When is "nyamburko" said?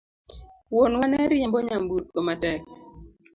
1.67-2.17